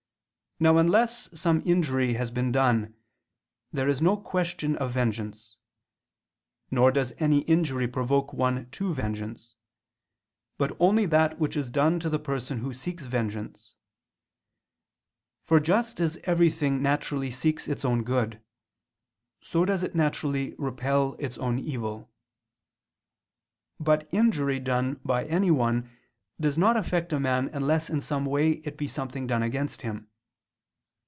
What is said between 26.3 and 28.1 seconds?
does not affect a man unless in